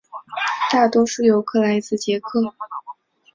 [0.71, 2.41] 大多数游客来自捷克。